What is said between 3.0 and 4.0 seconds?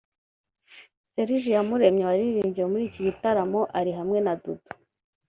gitaramo ari